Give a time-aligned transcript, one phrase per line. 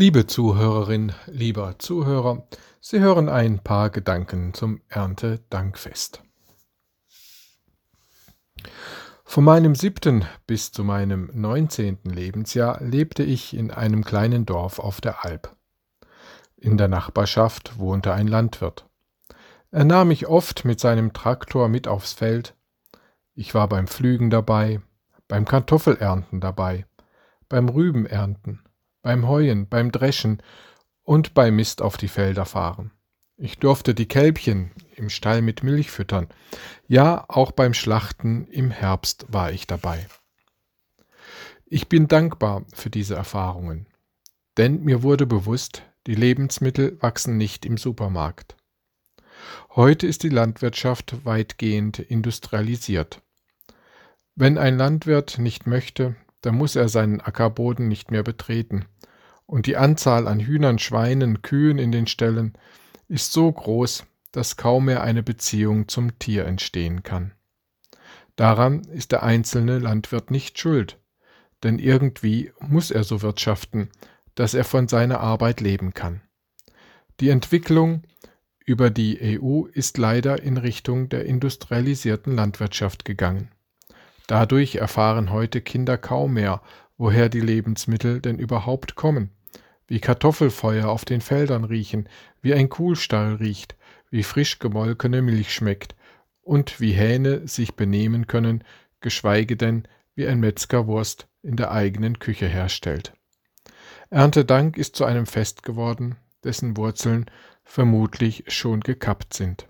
[0.00, 2.46] Liebe Zuhörerin, lieber Zuhörer,
[2.80, 6.22] Sie hören ein paar Gedanken zum Erntedankfest.
[9.24, 15.00] Von meinem siebten bis zu meinem neunzehnten Lebensjahr lebte ich in einem kleinen Dorf auf
[15.00, 15.56] der Alp.
[16.56, 18.86] In der Nachbarschaft wohnte ein Landwirt.
[19.72, 22.54] Er nahm mich oft mit seinem Traktor mit aufs Feld.
[23.34, 24.80] Ich war beim Pflügen dabei,
[25.26, 26.86] beim Kartoffelernten dabei,
[27.48, 28.62] beim Rübenernten,
[29.02, 30.42] beim Heuen, beim Dreschen
[31.02, 32.92] und bei Mist auf die Felder fahren.
[33.36, 36.28] Ich durfte die Kälbchen im Stall mit Milch füttern.
[36.88, 40.06] Ja, auch beim Schlachten im Herbst war ich dabei.
[41.66, 43.86] Ich bin dankbar für diese Erfahrungen,
[44.56, 48.56] denn mir wurde bewusst, die Lebensmittel wachsen nicht im Supermarkt.
[49.76, 53.22] Heute ist die Landwirtschaft weitgehend industrialisiert.
[54.34, 58.86] Wenn ein Landwirt nicht möchte, dann muss er seinen Ackerboden nicht mehr betreten.
[59.46, 62.52] Und die Anzahl an Hühnern, Schweinen, Kühen in den Ställen
[63.08, 67.32] ist so groß, dass kaum mehr eine Beziehung zum Tier entstehen kann.
[68.36, 71.00] Daran ist der einzelne Landwirt nicht schuld,
[71.62, 73.88] denn irgendwie muss er so wirtschaften,
[74.34, 76.20] dass er von seiner Arbeit leben kann.
[77.20, 78.04] Die Entwicklung
[78.64, 83.50] über die EU ist leider in Richtung der industrialisierten Landwirtschaft gegangen.
[84.28, 86.60] Dadurch erfahren heute Kinder kaum mehr,
[86.98, 89.30] woher die Lebensmittel denn überhaupt kommen,
[89.86, 92.08] wie Kartoffelfeuer auf den Feldern riechen,
[92.42, 93.74] wie ein Kuhstall riecht,
[94.10, 95.96] wie frisch gemolkene Milch schmeckt
[96.42, 98.64] und wie Hähne sich benehmen können,
[99.00, 103.14] geschweige denn wie ein Metzger Wurst in der eigenen Küche herstellt.
[104.10, 107.26] Erntedank ist zu einem Fest geworden, dessen Wurzeln
[107.64, 109.68] vermutlich schon gekappt sind.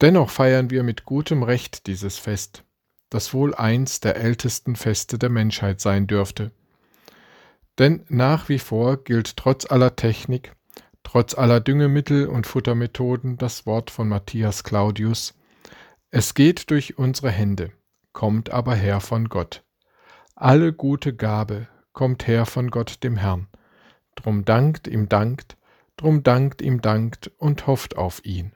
[0.00, 2.64] Dennoch feiern wir mit gutem Recht dieses Fest,
[3.10, 6.52] das wohl eins der ältesten Feste der Menschheit sein dürfte.
[7.78, 10.52] Denn nach wie vor gilt trotz aller Technik,
[11.02, 15.34] trotz aller Düngemittel und Futtermethoden das Wort von Matthias Claudius
[16.10, 17.72] Es geht durch unsere Hände,
[18.12, 19.64] kommt aber her von Gott.
[20.34, 23.48] Alle gute Gabe, kommt her von Gott dem Herrn.
[24.14, 25.56] Drum dankt ihm dankt,
[25.96, 28.52] drum dankt ihm dankt und hofft auf ihn.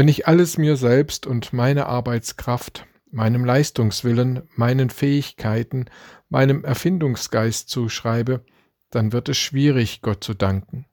[0.00, 5.90] Wenn ich alles mir selbst und meine Arbeitskraft, meinem Leistungswillen, meinen Fähigkeiten,
[6.30, 8.42] meinem Erfindungsgeist zuschreibe,
[8.88, 10.86] dann wird es schwierig, Gott zu danken.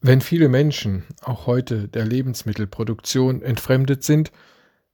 [0.00, 4.32] Wenn viele Menschen, auch heute der Lebensmittelproduktion, entfremdet sind,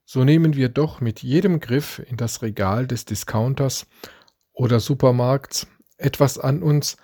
[0.04, 3.86] so nehmen wir doch mit jedem Griff in das Regal des Discounters
[4.52, 6.98] oder Supermarkts etwas an uns,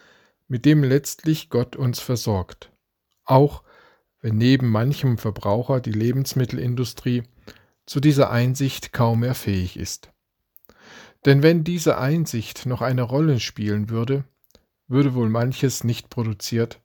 [0.46, 2.70] mit dem letztlich Gott uns versorgt.
[3.24, 3.62] Auch
[4.20, 7.22] wenn neben manchem Verbraucher die Lebensmittelindustrie
[7.86, 10.12] zu dieser Einsicht kaum mehr fähig ist.
[11.24, 14.24] Denn wenn diese Einsicht noch eine Rolle spielen würde,
[14.88, 16.80] würde wohl manches nicht produziert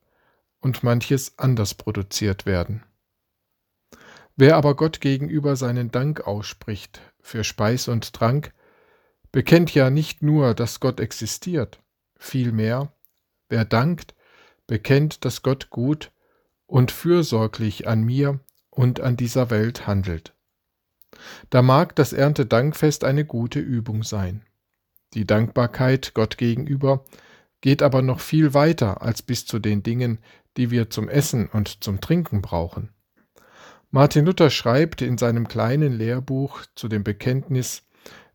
[0.59, 2.83] und manches anders produziert werden.
[4.35, 8.53] Wer aber Gott gegenüber seinen Dank ausspricht für Speis und Trank,
[9.31, 11.81] bekennt ja nicht nur, dass Gott existiert,
[12.17, 12.93] vielmehr,
[13.47, 14.13] wer dankt,
[14.67, 16.11] bekennt, dass Gott gut
[16.67, 18.39] und fürsorglich an mir
[18.69, 20.33] und an dieser Welt handelt.
[21.49, 24.43] Da mag das Erntedankfest eine gute Übung sein.
[25.13, 27.05] Die Dankbarkeit Gott gegenüber
[27.61, 30.19] geht aber noch viel weiter als bis zu den Dingen,
[30.57, 32.89] die wir zum Essen und zum Trinken brauchen.
[33.91, 37.83] Martin Luther schreibt in seinem kleinen Lehrbuch zu dem Bekenntnis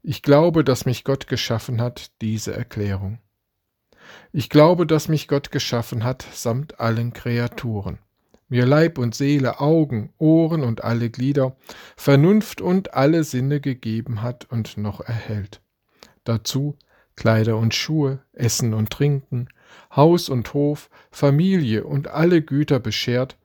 [0.03, 3.19] Ich glaube, dass mich Gott geschaffen hat, diese Erklärung.
[4.33, 7.99] Ich glaube, dass mich Gott geschaffen hat, samt allen Kreaturen,
[8.51, 11.57] mir Leib und Seele, Augen, Ohren und alle Glieder,
[11.97, 15.63] Vernunft und alle Sinne gegeben hat und noch erhält.
[16.25, 16.77] Dazu
[17.21, 19.49] Kleider und Schuhe, Essen und Trinken,
[19.95, 23.37] Haus und Hof, Familie und alle Güter beschert,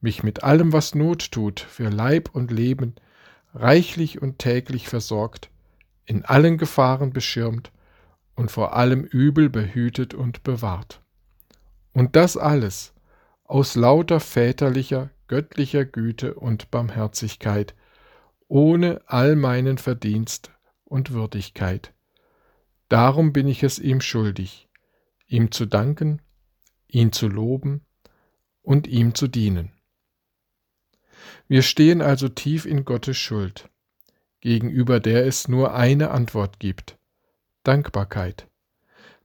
[0.00, 2.94] mich mit allem, was Not tut, für Leib und Leben,
[3.52, 5.50] reichlich und täglich versorgt,
[6.04, 7.72] in allen Gefahren beschirmt
[8.36, 11.00] und vor allem Übel behütet und bewahrt.
[11.92, 12.94] Und das alles
[13.48, 17.74] aus lauter väterlicher, göttlicher Güte und Barmherzigkeit,
[18.48, 20.50] ohne all meinen Verdienst
[20.84, 21.92] und Würdigkeit.
[22.88, 24.68] Darum bin ich es ihm schuldig,
[25.26, 26.22] ihm zu danken,
[26.86, 27.84] ihn zu loben
[28.62, 29.72] und ihm zu dienen.
[31.48, 33.68] Wir stehen also tief in Gottes Schuld,
[34.40, 36.98] gegenüber der es nur eine Antwort gibt
[37.64, 38.48] Dankbarkeit.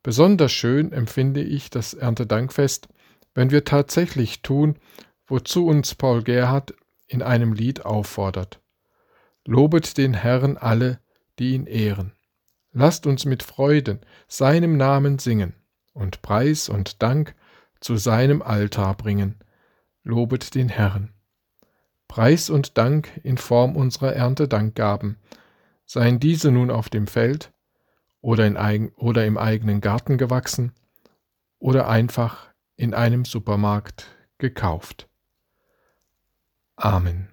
[0.02, 2.90] Besonders schön empfinde ich das Erntedankfest,
[3.34, 4.78] wenn wir tatsächlich tun,
[5.28, 6.74] wozu uns Paul Gerhard
[7.08, 8.60] in einem Lied auffordert.
[9.46, 11.00] Lobet den Herrn alle,
[11.40, 12.14] die ihn ehren.
[12.72, 15.56] Lasst uns mit Freuden seinem Namen singen.
[15.94, 17.36] und Preis und Dank
[17.82, 19.44] zu seinem Altar bringen.
[20.04, 21.12] Lobet den Herrn.
[22.08, 25.18] Preis und Dank in Form unserer Erntedankgaben,
[25.86, 27.52] seien diese nun auf dem Feld
[28.22, 30.74] oder, in oder im eigenen Garten gewachsen
[31.60, 32.51] oder einfach
[32.82, 34.08] in einem Supermarkt
[34.40, 35.08] gekauft.
[36.78, 37.30] Amen.